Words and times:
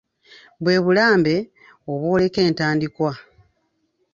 Bwe 0.63 0.75
bulambe 0.83 1.35
obwoleka 1.91 2.39
entandikwa. 2.47 3.11